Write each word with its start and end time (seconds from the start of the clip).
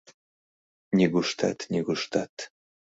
Нигуштат-нигуштат! 0.97 2.33